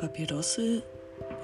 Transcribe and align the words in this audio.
Papierosy 0.00 0.82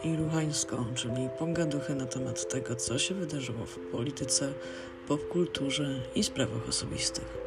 i 0.05 0.17
Ruchańską, 0.17 0.77
czyli 0.95 1.29
pogaduchy 1.39 1.95
na 1.95 2.07
temat 2.07 2.49
tego, 2.49 2.77
co 2.77 2.99
się 2.99 3.15
wydarzyło 3.15 3.67
w 3.67 3.79
polityce, 3.93 4.49
popkulturze 5.09 6.03
i 6.15 6.23
sprawach 6.23 6.69
osobistych. 6.69 7.39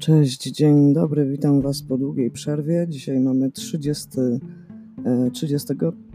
Cześć, 0.00 0.42
dzień 0.42 0.94
dobry, 0.94 1.26
witam 1.26 1.62
Was 1.62 1.82
po 1.82 1.98
długiej 1.98 2.30
przerwie. 2.30 2.86
Dzisiaj 2.88 3.20
mamy 3.20 3.50
30, 3.50 4.08
30 5.32 5.68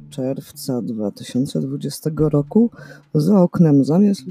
czerwca 0.10 0.82
2020 0.82 2.10
roku. 2.18 2.70
Za 3.14 3.42
oknem 3.42 3.86
zamiast 3.86 4.22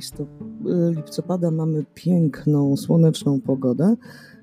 listopada 0.96 1.50
mamy 1.50 1.84
piękną, 1.94 2.76
słoneczną 2.76 3.40
pogodę, 3.40 3.96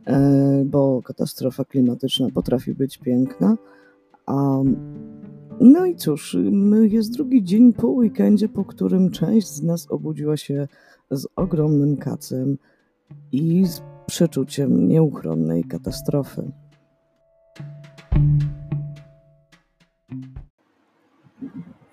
e, 0.06 0.64
bo 0.66 1.02
katastrofa 1.02 1.66
klimatyczna 1.66 2.28
potrafi 2.34 2.74
być 2.74 2.98
piękna. 2.98 3.58
No 5.62 5.86
i 5.86 5.96
cóż, 5.96 6.38
jest 6.82 7.14
drugi 7.14 7.44
dzień 7.44 7.74
po 7.74 7.88
weekendzie, 7.88 8.50
po 8.50 8.66
którym 8.66 9.10
część 9.10 9.48
z 9.48 9.64
nas 9.64 9.92
obudziła 9.92 10.38
się 10.38 10.68
z 11.12 11.28
ogromnym 11.36 11.98
kacem 11.98 12.58
i 13.32 13.66
z 13.66 13.82
przeczuciem 14.06 14.88
nieuchronnej 14.88 15.64
katastrofy. 15.64 16.52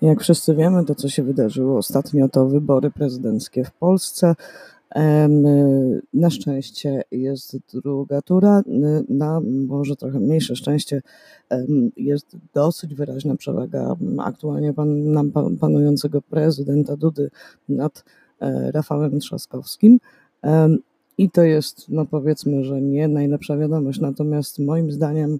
Jak 0.02 0.20
wszyscy 0.20 0.54
wiemy, 0.54 0.84
to 0.84 0.94
co 0.94 1.08
się 1.08 1.22
wydarzyło 1.22 1.78
ostatnio 1.78 2.28
to 2.28 2.46
wybory 2.46 2.90
prezydenckie 2.90 3.64
w 3.64 3.72
Polsce. 3.72 4.34
Na 6.14 6.30
szczęście 6.30 7.02
jest 7.10 7.56
druga 7.72 8.22
tura, 8.22 8.62
na 9.08 9.40
może 9.66 9.96
trochę 9.96 10.20
mniejsze 10.20 10.56
szczęście 10.56 11.02
jest 11.96 12.36
dosyć 12.54 12.94
wyraźna 12.94 13.36
przewaga 13.36 13.96
aktualnie 14.18 14.72
pan, 14.72 15.14
panującego 15.60 16.22
prezydenta 16.22 16.96
Dudy 16.96 17.30
nad 17.68 18.04
e, 18.40 18.72
Rafałem 18.72 19.20
Trzaskowskim. 19.20 20.00
I 21.18 21.30
to 21.30 21.42
jest, 21.42 21.88
no 21.88 22.06
powiedzmy, 22.06 22.64
że 22.64 22.82
nie 22.82 23.08
najlepsza 23.08 23.56
wiadomość. 23.56 24.00
Natomiast 24.00 24.58
moim 24.58 24.92
zdaniem 24.92 25.38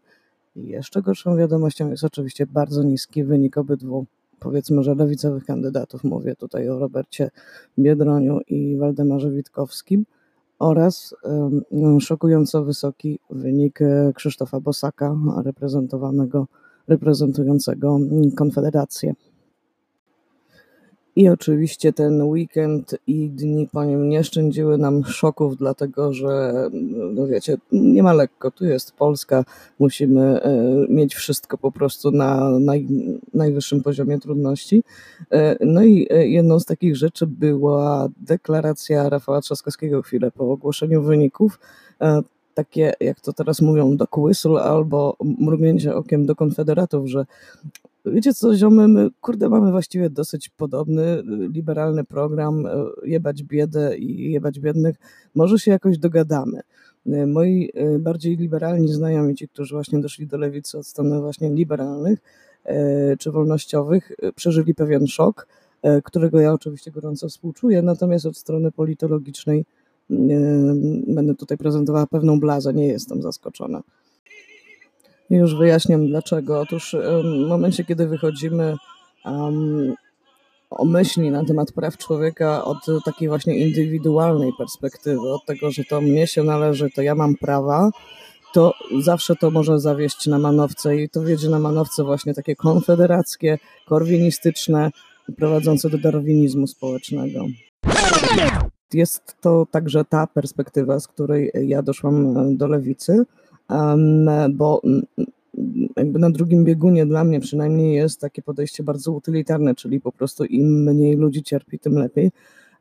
jeszcze 0.57 1.03
gorszą 1.03 1.37
wiadomością 1.37 1.91
jest 1.91 2.05
oczywiście 2.05 2.47
bardzo 2.47 2.83
niski 2.83 3.25
wynik 3.25 3.59
obydwu, 3.59 4.07
powiedzmy, 4.41 4.83
że 4.83 4.95
lewicowych 4.95 5.45
kandydatów. 5.45 6.05
Mówię 6.05 6.37
tutaj 6.37 6.69
o 6.69 6.79
Robercie 6.79 7.31
Biedroniu 7.79 8.41
i 8.49 8.77
Waldemarze 8.77 9.31
Witkowskim 9.31 10.07
oraz 10.59 11.15
szokująco 12.01 12.65
wysoki 12.65 13.19
wynik 13.31 13.79
Krzysztofa 14.15 14.61
Bosaka, 14.61 15.17
reprezentowanego, 15.45 16.47
reprezentującego 16.89 17.99
Konfederację. 18.37 19.15
I 21.19 21.29
oczywiście 21.29 21.93
ten 21.93 22.23
weekend 22.23 22.95
i 23.07 23.31
dni 23.31 23.69
po 23.73 23.85
nim 23.85 24.09
nie 24.09 24.25
szczędziły 24.25 24.79
nam 24.79 25.05
szoków, 25.05 25.57
dlatego 25.57 26.13
że, 26.13 26.53
no 27.15 27.27
wiecie, 27.27 27.57
nie 27.73 28.03
ma 28.03 28.13
lekko. 28.13 28.51
Tu 28.51 28.65
jest 28.65 28.93
Polska, 28.93 29.45
musimy 29.79 30.43
e, 30.43 30.53
mieć 30.89 31.15
wszystko 31.15 31.59
po 31.59 31.73
prostu 31.73 32.11
na 32.11 32.59
naj, 32.59 32.87
najwyższym 33.35 33.83
poziomie 33.83 34.19
trudności. 34.19 34.83
E, 35.31 35.57
no 35.61 35.83
i 35.83 36.07
e, 36.11 36.29
jedną 36.29 36.61
z 36.61 36.65
takich 36.65 36.97
rzeczy 36.97 37.27
była 37.27 38.09
deklaracja 38.17 39.09
Rafała 39.09 39.41
Trzaskowskiego 39.41 40.03
chwilę 40.03 40.31
po 40.31 40.51
ogłoszeniu 40.51 41.03
wyników 41.03 41.59
takie, 42.55 42.93
jak 43.01 43.21
to 43.21 43.33
teraz 43.33 43.61
mówią, 43.61 43.97
do 43.97 44.07
whistle 44.17 44.63
albo 44.63 45.17
mrugnięcie 45.21 45.95
okiem 45.95 46.27
do 46.27 46.37
konfederatów, 46.37 47.07
że 47.07 47.27
wiecie 48.13 48.35
co, 48.35 48.57
ziomy, 48.57 48.89
my 48.89 49.09
kurde 49.21 49.49
mamy 49.49 49.71
właściwie 49.71 50.11
dosyć 50.11 50.49
podobny, 50.49 51.23
liberalny 51.53 52.05
program, 52.05 52.67
e, 52.67 52.71
jebać 53.05 53.43
biedę 53.43 53.99
i 53.99 54.33
jebać 54.33 54.61
biednych, 54.61 54.97
może 55.35 55.59
się 55.59 55.71
jakoś 55.71 55.99
dogadamy. 55.99 56.61
E, 57.07 57.27
moi 57.27 57.71
bardziej 57.99 58.37
liberalni 58.37 58.89
znajomi, 58.89 59.35
ci, 59.35 59.49
którzy 59.49 59.75
właśnie 59.75 60.01
doszli 60.01 60.27
do 60.27 60.39
lewicy 60.39 60.79
od 60.79 60.87
strony 60.87 61.21
właśnie 61.21 61.51
liberalnych 61.51 62.19
czy 63.19 63.31
wolnościowych, 63.31 64.13
przeżyli 64.35 64.75
pewien 64.75 65.07
szok, 65.07 65.47
którego 66.05 66.41
ja 66.41 66.53
oczywiście 66.53 66.91
gorąco 66.91 67.29
współczuję, 67.29 67.83
natomiast 67.83 68.27
od 68.27 68.37
strony 68.37 68.73
politologicznej 68.73 69.65
będę 71.07 71.35
tutaj 71.35 71.59
prezentowała 71.59 72.07
pewną 72.07 72.41
blazę, 72.41 72.75
nie 72.75 72.87
jestem 72.87 73.23
zaskoczona. 73.23 73.83
Już 75.31 75.55
wyjaśniam 75.55 76.07
dlaczego. 76.07 76.61
Otóż 76.61 76.97
w 77.45 77.49
momencie, 77.49 77.85
kiedy 77.85 78.07
wychodzimy 78.07 78.77
um, 79.25 79.95
o 80.71 80.85
myśli 80.85 81.31
na 81.31 81.45
temat 81.45 81.73
praw 81.73 81.97
człowieka 81.97 82.65
od 82.65 82.87
takiej 83.05 83.29
właśnie 83.29 83.59
indywidualnej 83.59 84.53
perspektywy, 84.59 85.33
od 85.33 85.47
tego, 85.47 85.71
że 85.71 85.85
to 85.85 86.01
mnie 86.01 86.27
się 86.27 86.43
należy, 86.43 86.91
to 86.91 87.03
ja 87.03 87.15
mam 87.15 87.35
prawa, 87.35 87.91
to 88.55 88.73
zawsze 89.01 89.37
to 89.37 89.51
może 89.51 89.81
zawieść 89.81 90.27
na 90.27 90.39
manowce 90.39 90.97
i 90.97 91.09
to 91.09 91.23
wiedzie 91.23 91.49
na 91.49 91.59
manowce 91.59 92.05
właśnie 92.05 92.35
takie 92.35 92.57
konfederackie, 92.57 93.59
korwinistyczne, 93.87 94.91
prowadzące 95.37 95.91
do 95.91 95.99
darwinizmu 95.99 96.67
społecznego. 96.67 97.45
Jest 98.93 99.37
to 99.41 99.67
także 99.71 100.05
ta 100.05 100.27
perspektywa, 100.27 101.01
z 101.01 101.09
której 101.09 101.51
ja 101.55 101.83
doszłam 101.83 102.57
do 102.57 102.67
lewicy 102.67 103.25
bo 104.51 104.83
mm, 104.85 105.07
jakby 105.97 106.19
na 106.19 106.31
drugim 106.31 106.65
biegunie 106.65 107.07
dla 107.07 107.25
mnie 107.25 107.41
przynajmniej 107.41 107.95
jest 107.95 108.21
takie 108.21 108.43
podejście 108.43 108.83
bardzo 108.83 109.13
utylitarne, 109.13 109.75
czyli 109.75 110.01
po 110.01 110.13
prostu 110.13 110.45
im 110.45 110.83
mniej 110.83 111.17
ludzi 111.17 111.43
cierpi, 111.43 111.79
tym 111.79 111.95
lepiej. 111.95 112.33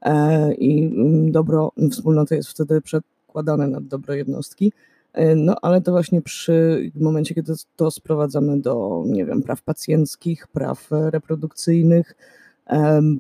E, 0.02 0.53
I 0.53 0.86
mm, 0.86 1.31
dobro 1.31 1.72
wspólnoty 1.92 2.36
jest 2.36 2.50
wtedy 2.50 2.81
przedkładane 2.81 3.68
nad 3.68 3.84
dobro 3.84 4.14
jednostki. 4.14 4.74
E, 5.14 5.36
no 5.36 5.56
ale 5.62 5.81
to 5.81 5.92
właśnie 5.92 6.22
przy 6.22 6.92
momencie, 6.96 7.36
kiedy 7.36 7.54
to 7.75 7.92
sprowadzamy 7.92 8.62
do, 8.62 9.04
nie 9.08 9.25
wiem, 9.25 9.42
praw 9.42 9.62
pacjenckich, 9.62 10.48
praw 10.48 10.88
reprodukcyjnych, 10.92 12.16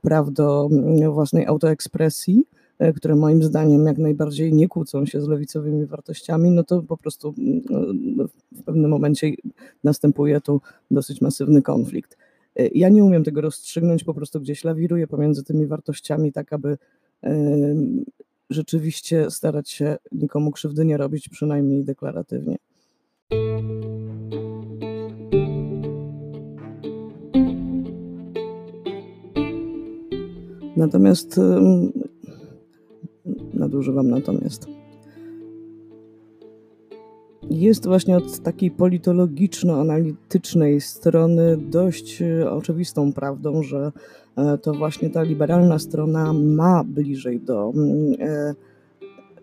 praw 0.01 0.31
do 0.31 0.69
mm, 0.71 1.11
własnej 1.11 1.45
autoekspresji, 1.45 2.45
E, 2.45 2.56
które 2.95 3.15
moim 3.15 3.43
zdaniem 3.43 3.85
jak 3.85 3.97
najbardziej 3.97 4.53
nie 4.53 4.67
kłócą 4.67 5.05
się 5.05 5.21
z 5.21 5.27
lewicowymi 5.27 5.85
wartościami, 5.85 6.51
no 6.51 6.63
to 6.63 6.81
po 6.81 6.97
prostu 6.97 7.33
mm, 7.37 8.27
w 8.51 8.63
pewnym 8.63 8.91
momencie 8.91 9.31
następuje 9.83 10.41
tu 10.41 10.61
dosyć 10.91 11.21
masywny 11.21 11.61
konflikt. 11.61 12.17
E, 12.55 12.67
ja 12.67 12.89
nie 12.89 13.03
umiem 13.03 13.23
tego 13.23 13.41
rozstrzygnąć, 13.41 14.03
po 14.03 14.13
prostu 14.13 14.39
gdzieś 14.39 14.63
lawiruję 14.63 15.07
pomiędzy 15.07 15.43
tymi 15.43 15.67
wartościami, 15.67 16.31
tak 16.31 16.53
aby 16.53 16.77
rzeczywiście 18.49 19.31
starać 19.31 19.69
się 19.69 19.97
nikomu 20.11 20.51
krzywdy 20.51 20.85
nie 20.85 20.97
robić, 20.97 21.29
przynajmniej 21.29 21.83
deklaratywnie. 21.83 22.57
Natomiast 30.77 31.39
nadużywam 33.77 34.09
natomiast. 34.09 34.67
Jest 37.49 37.85
właśnie 37.85 38.17
od 38.17 38.39
takiej 38.39 38.71
politologiczno-analitycznej 38.71 40.81
strony 40.81 41.57
dość 41.57 42.21
e, 42.21 42.51
oczywistą 42.51 43.13
prawdą, 43.13 43.63
że 43.63 43.91
e, 44.35 44.57
to 44.57 44.73
właśnie 44.73 45.09
ta 45.09 45.23
liberalna 45.23 45.79
strona 45.79 46.33
ma 46.33 46.83
bliżej 46.83 47.39
do, 47.39 47.73
mm, 47.75 48.13
e, 48.19 48.55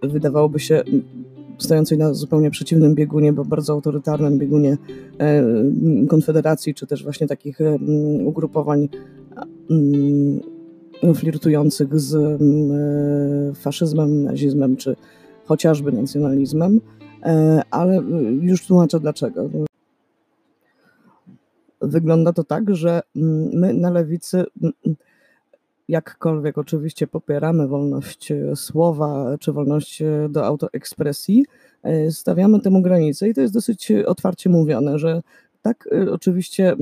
wydawałoby 0.09 0.61
się, 0.61 0.83
stojącej 1.59 1.99
na 1.99 2.15
zupełnie 2.15 2.51
przeciwnym 2.51 2.95
biegunie, 2.95 3.33
bo 3.33 3.45
bardzo 3.45 3.73
autorytarnym 3.73 4.39
biegunie 4.39 4.77
Konfederacji, 6.09 6.75
czy 6.75 6.87
też 6.87 7.05
właśnie 7.05 7.27
takich 7.27 7.59
ugrupowań 8.25 8.89
flirtujących 11.15 12.01
z 12.01 12.15
mm, 12.15 12.41
e, 13.51 13.55
faszyzmem, 13.55 14.23
nazizmem 14.23 14.77
czy 14.77 14.97
chociażby 15.45 15.93
nacjonalizmem, 15.93 16.81
e, 17.23 17.63
ale 17.71 17.97
już 18.41 18.67
tłumaczę 18.67 19.01
dlaczego. 19.01 19.49
Wygląda 21.81 22.33
to 22.33 22.45
tak, 22.45 22.77
że 22.77 23.03
mm, 23.17 23.51
my 23.53 23.75
na 23.75 23.91
lewicy 23.91 24.45
mm, 24.63 24.73
jakkolwiek 25.89 26.59
oczywiście 26.59 27.07
popieramy 27.07 27.69
wolność 27.69 28.33
słowa 28.55 29.37
czy 29.41 29.53
wolność 29.53 30.03
do 30.29 30.47
autoekspresji, 30.47 31.45
e, 31.83 32.11
stawiamy 32.11 32.61
temu 32.61 32.83
granicę 32.83 33.29
i 33.29 33.35
to 33.35 33.41
jest 33.41 33.55
dosyć 33.55 33.93
otwarcie 34.07 34.51
mówione, 34.51 34.99
że 34.99 35.23
tak, 35.65 35.89
oczywiście 36.11 36.77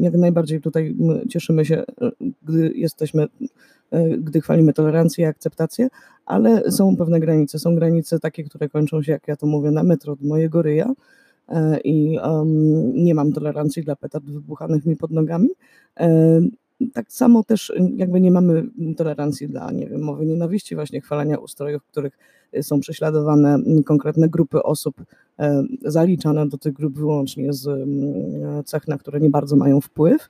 jak 0.00 0.14
najbardziej 0.14 0.60
tutaj 0.60 0.96
cieszymy 1.28 1.64
się, 1.64 1.84
gdy 2.42 2.72
jesteśmy, 2.74 3.26
gdy 4.18 4.40
chwalimy 4.40 4.72
tolerancję 4.72 5.24
i 5.24 5.28
akceptację, 5.28 5.88
ale 6.26 6.70
są 6.70 6.96
pewne 6.96 7.20
granice. 7.20 7.58
Są 7.58 7.74
granice 7.74 8.18
takie, 8.18 8.44
które 8.44 8.68
kończą 8.68 9.02
się, 9.02 9.12
jak 9.12 9.28
ja 9.28 9.36
to 9.36 9.46
mówię, 9.46 9.70
na 9.70 9.82
metr 9.82 10.10
od 10.10 10.22
mojego 10.22 10.62
ryja 10.62 10.92
i 11.84 12.18
um, 12.22 12.94
nie 13.04 13.14
mam 13.14 13.32
tolerancji 13.32 13.82
dla 13.82 13.96
petard 13.96 14.24
wybuchanych 14.24 14.86
mi 14.86 14.96
pod 14.96 15.10
nogami. 15.10 15.48
Tak 16.92 17.12
samo 17.12 17.44
też 17.44 17.72
jakby 17.96 18.20
nie 18.20 18.30
mamy 18.30 18.66
tolerancji 18.96 19.48
dla, 19.48 19.72
nie 19.72 19.86
wiem, 19.86 20.00
mowy 20.00 20.26
nienawiści, 20.26 20.74
właśnie 20.74 21.00
chwalenia 21.00 21.38
ustrojów, 21.38 21.84
których 21.84 22.18
są 22.62 22.80
prześladowane 22.80 23.58
konkretne 23.84 24.28
grupy 24.28 24.62
osób, 24.62 25.04
zaliczane 25.84 26.48
do 26.48 26.58
tych 26.58 26.72
grup 26.72 26.98
wyłącznie 26.98 27.52
z 27.52 27.88
cech, 28.68 28.88
na 28.88 28.98
które 28.98 29.20
nie 29.20 29.30
bardzo 29.30 29.56
mają 29.56 29.80
wpływ 29.80 30.28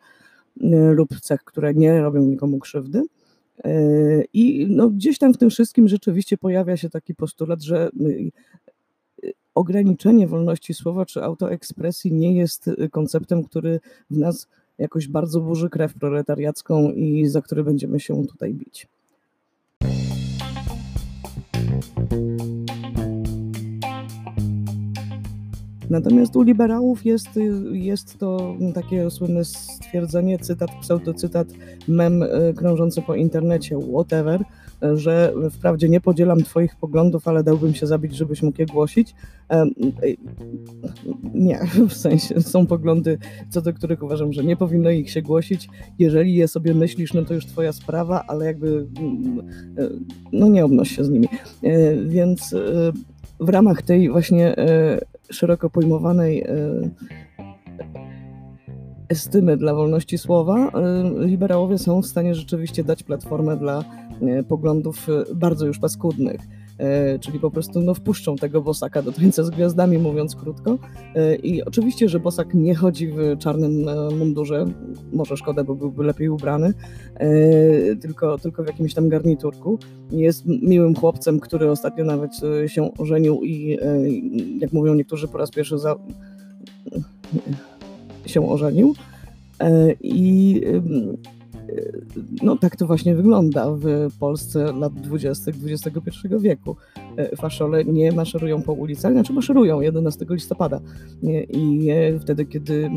lub 0.91 1.21
cech, 1.21 1.45
które 1.45 1.75
nie 1.75 2.01
robią 2.01 2.21
nikomu 2.21 2.59
krzywdy. 2.59 3.03
I 4.33 4.67
no, 4.71 4.91
gdzieś 4.91 5.19
tam 5.19 5.35
w 5.35 5.39
tym 5.39 5.51
wszystkim 5.51 5.89
rzeczywiście 5.89 6.39
pojawia 6.39 6.77
się 6.77 6.91
taki 6.91 7.15
postulat, 7.15 7.63
że 7.63 7.91
ograniczenie 9.55 10.27
wolności 10.27 10.75
słowa 10.75 11.07
czy 11.07 11.23
autoekspresji 11.23 12.13
nie 12.13 12.37
jest 12.37 12.71
konceptem, 12.91 13.45
który 13.45 13.81
w 14.11 14.19
nas 14.19 14.49
jakoś 14.79 15.09
bardzo 15.09 15.41
burzy 15.41 15.71
krew 15.71 15.95
proletariacką 15.95 16.93
i 16.93 17.27
za 17.27 17.43
który 17.43 17.65
będziemy 17.65 18.01
się 18.01 18.27
tutaj 18.27 18.55
bić. 18.55 18.89
Natomiast 25.90 26.37
u 26.37 26.43
liberałów 26.43 27.06
jest, 27.06 27.28
jest 27.73 28.19
to 28.19 28.56
takie 28.75 29.11
słynne 29.11 29.44
stwierdzenie, 29.44 30.38
cytat, 30.38 30.70
pseudocytat, 30.81 31.49
mem 31.88 32.23
e, 32.23 32.28
krążący 32.56 33.02
po 33.02 33.14
internecie, 33.14 33.78
whatever, 33.93 34.44
że 34.94 35.32
wprawdzie 35.50 35.88
nie 35.88 36.00
podzielam 36.00 36.43
Twoich 36.43 36.76
poglądów, 36.76 37.28
ale 37.28 37.44
dałbym 37.44 37.75
się 37.75 37.87
zabić, 37.87 38.17
żebyś 38.17 38.43
mógł 38.43 38.61
je 38.61 38.67
głosić. 38.67 39.14
Nie, 41.37 41.61
w 41.88 41.94
sensie 41.94 42.41
są 42.43 42.67
poglądy, 42.67 43.19
co 43.50 43.62
do 43.62 43.73
których 43.73 44.03
uważam, 44.03 44.33
że 44.33 44.44
nie 44.44 44.56
powinno 44.56 44.91
ich 44.91 45.11
się 45.11 45.23
głosić. 45.23 45.69
Jeżeli 45.99 46.35
je 46.35 46.49
sobie 46.49 46.75
myślisz, 46.75 47.15
no 47.15 47.23
to 47.23 47.35
już 47.35 47.47
Twoja 47.47 47.73
sprawa, 47.73 48.25
ale 48.29 48.47
jakby 48.47 48.87
no 50.33 50.49
nie 50.49 50.65
obnoś 50.65 50.97
się 50.97 51.05
z 51.05 51.11
nimi. 51.11 51.29
E, 51.62 51.97
więc 51.97 52.53
e, 52.53 52.93
w 53.41 53.49
ramach 53.49 53.83
tej 53.83 54.11
właśnie 54.11 54.56
e, 54.59 55.00
szeroko 55.31 55.71
pojmowanej 55.71 56.47
estymy 59.09 59.56
dla 59.56 59.75
wolności 59.75 60.19
słowa, 60.19 60.73
liberałowie 61.19 61.79
są 61.79 62.03
w 62.03 62.06
stanie 62.06 62.35
rzeczywiście 62.35 62.85
dać 62.85 63.03
platformę 63.03 63.56
dla 63.56 63.85
E, 64.23 64.43
poglądów 64.43 65.09
e, 65.09 65.35
bardzo 65.35 65.67
już 65.67 65.79
paskudnych. 65.79 66.41
E, 66.78 67.19
czyli 67.19 67.40
po 67.40 67.50
prostu 67.50 67.81
no, 67.81 67.94
wpuszczą 67.94 68.37
tego 68.37 68.62
bosaka 68.62 69.02
do 69.02 69.12
tańca 69.12 69.44
z 69.44 69.50
gwiazdami, 69.50 69.99
mówiąc 69.99 70.37
krótko. 70.37 70.78
I 71.43 71.62
oczywiście, 71.62 72.08
że 72.08 72.20
bosak 72.20 72.55
nie 72.55 72.75
chodzi 72.75 73.08
w 73.08 73.38
czarnym 73.38 73.87
mundurze, 74.19 74.64
może 75.12 75.37
szkoda, 75.37 75.64
bo 75.64 75.75
byłby 75.75 76.05
lepiej 76.05 76.28
ubrany, 76.28 76.73
tylko, 78.00 78.38
tylko 78.38 78.64
w 78.64 78.67
jakimś 78.67 78.94
tam 78.94 79.08
garniturku. 79.08 79.78
Jest 80.11 80.46
miłym 80.46 80.94
chłopcem, 80.94 81.40
który 81.40 81.70
ostatnio 81.70 82.05
nawet 82.05 82.31
się 82.67 82.94
ożenił 82.99 83.40
i 83.44 83.79
jak 84.61 84.72
mówią 84.72 84.94
niektórzy 84.94 85.29
po 85.29 85.38
raz 85.38 85.50
pierwszy 85.50 85.79
za... 85.79 85.96
się 88.26 88.50
ożenił. 88.50 88.94
I 90.00 90.62
no 92.43 92.57
tak 92.57 92.77
to 92.77 92.87
właśnie 92.87 93.15
wygląda 93.15 93.71
w 93.71 94.09
Polsce 94.19 94.73
lat 94.73 94.95
20. 94.95 95.53
XXI 95.65 96.11
wieku. 96.41 96.77
E, 97.17 97.37
faszole 97.37 97.85
nie 97.85 98.13
maszerują 98.13 98.63
po 98.63 98.73
ulicach, 98.73 99.13
znaczy 99.13 99.33
maszerują 99.33 99.81
11 99.81 100.27
listopada 100.31 100.81
i 101.49 101.91
wtedy, 102.21 102.45
kiedy 102.47 102.91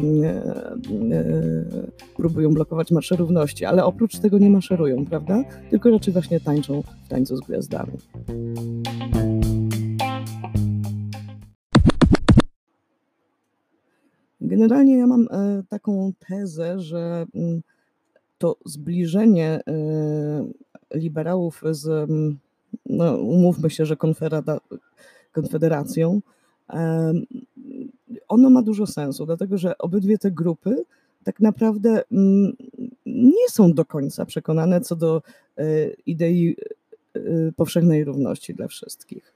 próbują 2.17 2.53
blokować 2.53 2.91
marsze 2.91 3.15
równości, 3.15 3.65
ale 3.65 3.85
oprócz 3.85 4.19
tego 4.19 4.37
nie 4.37 4.49
maszerują, 4.49 5.05
prawda? 5.05 5.43
Tylko 5.69 5.89
raczej 5.89 6.13
właśnie 6.13 6.39
tańczą 6.39 6.83
w 7.05 7.07
tańcu 7.07 7.37
z 7.37 7.39
gwiazdami. 7.39 7.93
Generalnie 14.41 14.97
ja 14.97 15.07
mam 15.07 15.27
e, 15.31 15.63
taką 15.69 16.11
tezę, 16.27 16.79
że 16.79 17.25
mm, 17.35 17.61
to 18.39 18.55
zbliżenie 18.65 19.59
y, 20.93 20.97
liberałów 20.97 21.63
z, 21.71 22.09
no, 22.85 23.17
umówmy 23.17 23.69
się, 23.69 23.85
że 23.85 23.97
konfederacją, 25.31 26.21
ono 28.27 28.49
ma 28.49 28.61
dużo 28.61 28.87
sensu, 28.87 29.25
dlatego 29.25 29.57
że 29.57 29.77
obydwie 29.77 30.17
te 30.17 30.31
grupy 30.31 30.83
tak 31.23 31.39
naprawdę 31.39 32.03
mm, 32.11 32.53
nie 33.05 33.49
są 33.49 33.73
do 33.73 33.85
końca 33.85 34.25
przekonane 34.25 34.81
co 34.81 34.95
do 34.95 35.21
y, 35.59 35.95
idei 36.05 36.55
y, 37.17 37.53
powszechnej 37.55 38.03
równości 38.03 38.53
dla 38.53 38.67
wszystkich. 38.67 39.33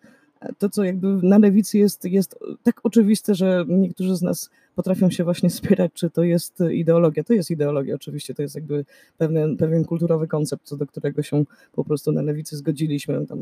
To, 0.57 0.69
co 0.69 0.83
jakby 0.83 1.07
na 1.07 1.37
lewicy 1.37 1.77
jest, 1.77 2.05
jest 2.05 2.39
tak 2.63 2.79
oczywiste, 2.83 3.35
że 3.35 3.65
niektórzy 3.67 4.15
z 4.15 4.21
nas 4.21 4.49
potrafią 4.75 5.09
się 5.09 5.23
właśnie 5.23 5.49
spierać, 5.49 5.91
czy 5.93 6.09
to 6.09 6.23
jest 6.23 6.59
ideologia. 6.71 7.23
To 7.23 7.33
jest 7.33 7.51
ideologia, 7.51 7.95
oczywiście, 7.95 8.33
to 8.33 8.41
jest 8.41 8.55
jakby 8.55 8.85
pewien, 9.17 9.57
pewien 9.57 9.85
kulturowy 9.85 10.27
koncept, 10.27 10.63
co 10.63 10.77
do 10.77 10.87
którego 10.87 11.23
się 11.23 11.43
po 11.71 11.83
prostu 11.83 12.11
na 12.11 12.21
lewicy 12.21 12.57
zgodziliśmy 12.57 13.25
tam 13.25 13.39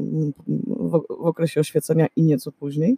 w, 0.67 0.91
w 0.91 1.25
okresie 1.25 1.59
oświecenia 1.59 2.07
i 2.15 2.23
nieco 2.23 2.51
później 2.51 2.97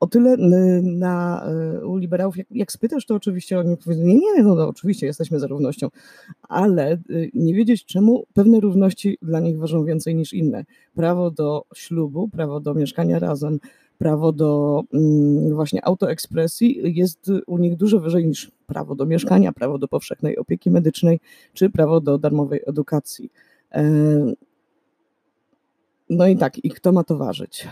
o 0.00 0.06
tyle 0.06 0.36
na, 0.82 1.46
e, 1.46 1.86
u 1.86 1.96
liberałów, 1.96 2.36
jak, 2.36 2.46
jak 2.50 2.72
spytasz, 2.72 3.06
to 3.06 3.14
oczywiście 3.14 3.58
oni 3.58 3.76
powiedzą, 3.76 4.02
nie, 4.02 4.14
nie, 4.14 4.42
no, 4.42 4.54
no 4.54 4.68
oczywiście 4.68 5.06
jesteśmy 5.06 5.40
za 5.40 5.46
równością, 5.46 5.88
ale 6.48 6.98
y, 7.10 7.30
nie 7.34 7.54
wiedzieć 7.54 7.84
czemu 7.84 8.24
pewne 8.34 8.60
równości 8.60 9.18
dla 9.22 9.40
nich 9.40 9.58
ważą 9.58 9.84
więcej 9.84 10.14
niż 10.14 10.32
inne. 10.32 10.64
Prawo 10.94 11.30
do 11.30 11.64
ślubu, 11.74 12.28
prawo 12.28 12.60
do 12.60 12.74
mieszkania 12.74 13.18
razem, 13.18 13.58
prawo 13.98 14.32
do 14.32 14.82
mm, 14.94 15.54
właśnie 15.54 15.84
autoekspresji 15.84 16.98
jest 16.98 17.30
u 17.46 17.58
nich 17.58 17.76
dużo 17.76 18.00
wyżej 18.00 18.26
niż 18.26 18.50
prawo 18.66 18.94
do 18.94 19.06
mieszkania, 19.06 19.52
prawo 19.52 19.78
do 19.78 19.88
powszechnej 19.88 20.38
opieki 20.38 20.70
medycznej, 20.70 21.20
czy 21.52 21.70
prawo 21.70 22.00
do 22.00 22.18
darmowej 22.18 22.60
edukacji. 22.66 23.30
E, 23.72 23.84
no 26.10 26.26
i 26.26 26.36
tak, 26.36 26.64
i 26.64 26.70
kto 26.70 26.92
ma 26.92 27.04
to 27.04 27.16
ważyć? 27.16 27.68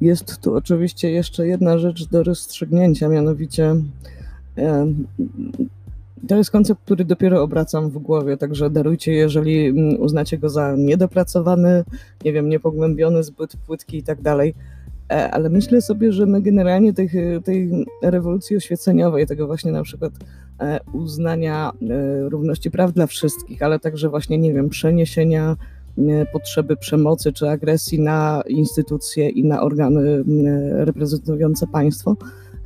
Jest 0.00 0.38
tu 0.40 0.54
oczywiście 0.54 1.10
jeszcze 1.10 1.46
jedna 1.46 1.78
rzecz 1.78 2.08
do 2.08 2.22
rozstrzygnięcia, 2.22 3.08
mianowicie 3.08 3.74
to 6.28 6.36
jest 6.36 6.50
koncept, 6.50 6.80
który 6.84 7.04
dopiero 7.04 7.42
obracam 7.42 7.90
w 7.90 7.98
głowie, 7.98 8.36
także 8.36 8.70
darujcie, 8.70 9.12
jeżeli 9.12 9.66
mm, 9.66 10.00
uznacie 10.00 10.38
go 10.38 10.48
za 10.48 10.76
niedopracowany, 10.76 11.84
nie 12.24 12.32
wiem, 12.32 12.48
niepogłębiony, 12.48 13.22
zbyt 13.22 13.56
płytki 13.56 13.98
i 13.98 14.02
tak 14.02 14.22
dalej. 14.22 14.54
E, 15.12 15.30
ale 15.30 15.48
myślę 15.50 15.82
sobie, 15.82 16.12
że 16.12 16.26
my 16.26 16.42
generalnie 16.42 16.92
tej, 16.92 17.10
tej 17.44 17.86
rewolucji 18.02 18.56
oświeceniowej, 18.56 19.26
tego 19.26 19.46
właśnie 19.46 19.72
na 19.72 19.82
przykład 19.82 20.12
e, 20.60 20.80
uznania 20.92 21.72
e, 21.90 22.28
równości 22.28 22.70
praw 22.70 22.92
dla 22.92 23.06
wszystkich, 23.06 23.62
ale 23.62 23.78
także 23.78 24.08
właśnie, 24.08 24.38
nie 24.38 24.54
wiem, 24.54 24.68
przeniesienia 24.68 25.56
potrzeby 26.32 26.76
przemocy 26.76 27.32
czy 27.32 27.48
agresji 27.48 28.00
na 28.00 28.42
instytucje 28.48 29.28
i 29.28 29.44
na 29.44 29.62
organy 29.62 30.24
reprezentujące 30.72 31.66
państwo. 31.66 32.16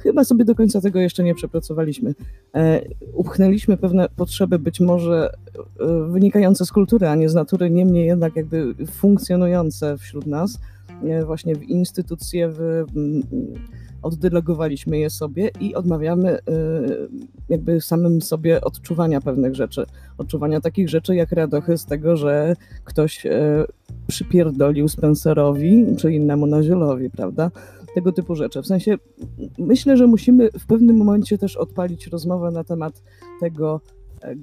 Chyba 0.03 0.25
sobie 0.25 0.45
do 0.45 0.55
końca 0.55 0.81
tego 0.81 1.01
jeszcze 1.01 1.25
nie 1.25 1.35
przepracowaliśmy. 1.35 2.15
E, 2.55 2.83
upchnęliśmy 3.15 3.77
pewne 3.77 4.09
potrzeby, 4.17 4.59
być 4.59 4.81
może 4.81 5.31
e, 5.81 6.11
wynikające 6.11 6.67
z 6.67 6.73
kultury, 6.73 7.09
a 7.09 7.15
nie 7.15 7.29
z 7.29 7.35
natury, 7.35 7.71
niemniej 7.71 8.07
jednak 8.07 8.37
jakby 8.37 8.75
funkcjonujące 8.87 9.99
wśród 9.99 10.27
nas, 10.27 10.59
e, 11.05 11.25
właśnie 11.25 11.57
w 11.57 11.63
instytucje, 11.63 12.49
w 12.49 12.85
oddelegowaliśmy 14.03 14.99
je 14.99 15.11
sobie 15.11 15.51
i 15.61 15.75
odmawiamy 15.75 16.39
jakby 17.49 17.81
samym 17.81 18.23
sobie 18.23 18.61
odczuwania 18.61 19.21
pewnych 19.21 19.55
rzeczy. 19.55 19.87
Odczuwania 20.19 20.61
takich 20.61 20.89
rzeczy 20.89 21.15
jak 21.15 21.33
radochy 21.33 21.79
z 21.79 21.87
tego, 21.87 22.17
że 22.17 22.57
ktoś 22.85 23.27
przypierdolił 24.07 24.89
Spencerowi 24.89 25.87
czy 25.99 26.13
innemu 26.13 26.47
nazielowi, 26.47 27.11
prawda? 27.11 27.51
Tego 27.95 28.13
typu 28.13 28.35
rzeczy. 28.35 28.63
W 28.63 28.67
sensie 28.67 28.97
myślę, 29.59 29.97
że 29.97 30.07
musimy 30.07 30.51
w 30.51 30.67
pewnym 30.67 30.97
momencie 30.97 31.39
też 31.39 31.57
odpalić 31.57 32.07
rozmowę 32.07 32.51
na 32.51 32.65
temat 32.65 33.03
tego, 33.41 33.81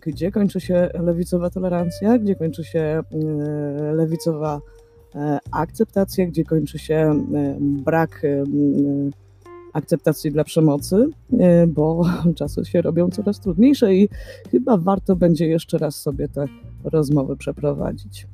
gdzie 0.06 0.32
kończy 0.32 0.60
się 0.60 0.90
lewicowa 1.00 1.50
tolerancja, 1.50 2.18
gdzie 2.18 2.36
kończy 2.36 2.64
się 2.64 3.02
y, 3.14 3.96
lewicowa 3.96 4.62
akceptację, 5.52 6.28
gdzie 6.28 6.44
kończy 6.44 6.80
się 6.80 7.26
brak 7.60 8.22
akceptacji 9.74 10.32
dla 10.32 10.44
przemocy, 10.44 11.08
bo 11.68 12.06
czasy 12.36 12.66
się 12.66 12.82
robią 12.82 13.10
coraz 13.10 13.40
trudniejsze 13.40 13.96
i 13.96 14.10
chyba 14.52 14.78
warto 14.78 15.16
będzie 15.16 15.48
jeszcze 15.48 15.78
raz 15.78 15.96
sobie 15.96 16.28
te 16.28 16.46
rozmowy 16.84 17.38
przeprowadzić. 17.38 18.28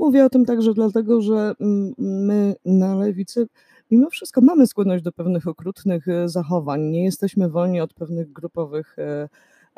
Mówię 0.00 0.24
o 0.24 0.30
tym 0.30 0.44
także 0.44 0.74
dlatego, 0.74 1.20
że 1.20 1.54
my 1.98 2.54
na 2.64 2.94
lewicy 2.94 3.46
mimo 3.90 4.10
wszystko 4.10 4.40
mamy 4.40 4.66
skłonność 4.66 5.04
do 5.04 5.12
pewnych 5.12 5.48
okrutnych 5.48 6.08
e, 6.08 6.28
zachowań. 6.28 6.82
Nie 6.82 7.04
jesteśmy 7.04 7.48
wolni 7.48 7.80
od 7.80 7.94
pewnych 7.94 8.32
grupowych 8.32 8.96
e, 8.98 9.28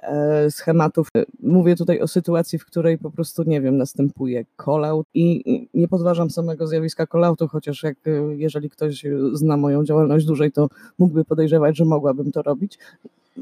e, 0.02 0.50
schematów. 0.50 1.08
Mówię 1.42 1.76
tutaj 1.76 2.00
o 2.00 2.08
sytuacji, 2.08 2.58
w 2.58 2.66
której 2.66 2.98
po 2.98 3.10
prostu, 3.10 3.42
nie 3.42 3.60
wiem, 3.60 3.76
następuje 3.76 4.44
call-out 4.64 5.06
i 5.14 5.68
nie 5.74 5.88
podważam 5.88 6.30
samego 6.30 6.66
zjawiska 6.66 7.06
call-outu, 7.06 7.48
chociaż 7.48 7.82
jak, 7.82 7.96
jeżeli 8.36 8.70
ktoś 8.70 9.04
zna 9.32 9.56
moją 9.56 9.84
działalność 9.84 10.26
dłużej, 10.26 10.52
to 10.52 10.68
mógłby 10.98 11.24
podejrzewać, 11.24 11.76
że 11.76 11.84
mogłabym 11.84 12.32
to 12.32 12.42
robić 12.42 12.78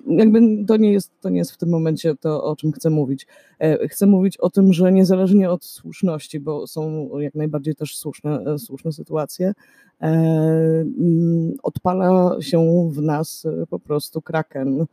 jakby 0.06 0.64
to 0.66 0.76
nie, 0.76 0.92
jest, 0.92 1.12
to 1.20 1.28
nie 1.28 1.38
jest 1.38 1.52
w 1.52 1.56
tym 1.56 1.68
momencie 1.68 2.14
to, 2.14 2.44
o 2.44 2.56
czym 2.56 2.72
chcę 2.72 2.90
mówić. 2.90 3.26
E, 3.58 3.88
chcę 3.88 4.06
mówić 4.06 4.36
o 4.36 4.50
tym, 4.50 4.72
że 4.72 4.92
niezależnie 4.92 5.50
od 5.50 5.64
słuszności, 5.64 6.40
bo 6.40 6.66
są 6.66 7.10
jak 7.18 7.34
najbardziej 7.34 7.74
też 7.74 7.96
słuszne, 7.96 8.44
e, 8.44 8.58
słuszne 8.58 8.92
sytuacje, 8.92 9.52
e, 10.00 10.06
mm, 10.06 11.54
odpala 11.62 12.36
się 12.40 12.90
w 12.92 13.02
nas 13.02 13.46
po 13.70 13.78
prostu 13.78 14.22
kraken 14.22 14.86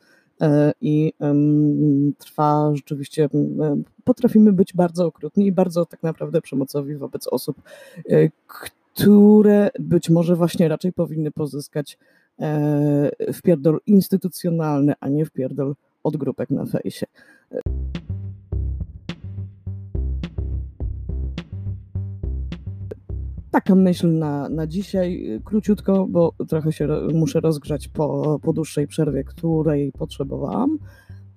i 0.82 1.14
trwa 2.18 2.72
rzeczywiście, 2.76 3.30
potrafimy 4.04 4.54
być 4.54 4.74
bardzo 4.74 5.06
okrutni 5.06 5.46
i 5.46 5.52
bardzo 5.52 5.86
tak 5.86 6.04
naprawdę 6.04 6.42
przemocowi 6.42 6.96
wobec 6.96 7.28
osób, 7.28 7.62
które 8.94 9.70
być 9.80 10.10
może 10.10 10.36
właśnie 10.36 10.68
raczej 10.68 10.94
powinny 10.94 11.32
pozyskać 11.32 11.98
E, 12.42 13.34
wpierdol 13.34 13.80
instytucjonalny, 13.86 14.94
a 15.00 15.10
nie 15.10 15.26
wpierdol 15.26 15.76
od 16.04 16.18
grupek 16.18 16.50
na 16.50 16.66
fejsie. 16.66 17.06
Taka 23.52 23.76
myśl 23.76 24.08
na, 24.08 24.50
na 24.50 24.68
dzisiaj, 24.68 25.40
króciutko, 25.44 26.08
bo 26.10 26.34
trochę 26.48 26.72
się 26.72 26.88
muszę 27.14 27.40
rozgrzać 27.40 27.88
po, 27.88 28.40
po 28.44 28.54
dłuższej 28.54 28.88
przerwie, 28.88 29.24
której 29.24 29.92
potrzebowałam. 29.92 30.78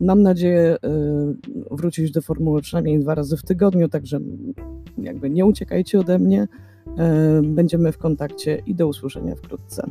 Mam 0.01 0.23
nadzieję 0.23 0.77
y, 0.77 1.77
wrócić 1.77 2.11
do 2.11 2.23
formuły 2.23 2.63
przynajmniej 2.63 3.01
dwa 3.01 3.15
razy 3.15 3.37
w 3.37 3.43
tygodniu, 3.43 3.89
także 3.89 4.21
jakby 4.99 5.31
nie 5.31 5.47
uciekajcie 5.47 6.01
ode 6.01 6.19
mnie. 6.19 6.49
Y, 6.87 7.43
będziemy 7.43 7.93
w 7.93 7.99
kontakcie 7.99 8.63
i 8.67 8.75
do 8.75 8.89
usłyszenia 8.89 9.35
wkrótce. 9.37 9.91